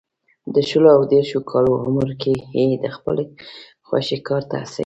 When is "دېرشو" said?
1.11-1.39